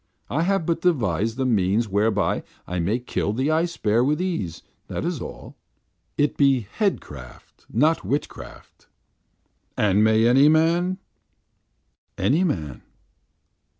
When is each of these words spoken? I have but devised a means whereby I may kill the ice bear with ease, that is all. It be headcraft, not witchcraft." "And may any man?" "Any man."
I 0.31 0.41
have 0.41 0.65
but 0.65 0.81
devised 0.81 1.39
a 1.39 1.45
means 1.45 1.87
whereby 1.87 2.41
I 2.65 2.79
may 2.79 2.97
kill 2.97 3.33
the 3.33 3.51
ice 3.51 3.77
bear 3.77 4.03
with 4.03 4.19
ease, 4.19 4.63
that 4.87 5.05
is 5.05 5.21
all. 5.21 5.55
It 6.17 6.37
be 6.37 6.65
headcraft, 6.79 7.67
not 7.71 8.03
witchcraft." 8.03 8.87
"And 9.77 10.03
may 10.03 10.27
any 10.27 10.49
man?" 10.49 10.97
"Any 12.17 12.43
man." 12.43 12.81